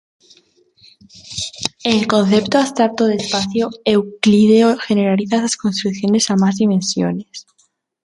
[1.83, 7.45] El concepto abstracto de espacio euclídeo generaliza esas construcciones a más dimensiones.